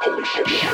Holy 0.00 0.24
shit. 0.24 0.67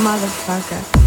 Motherfucker. 0.00 0.99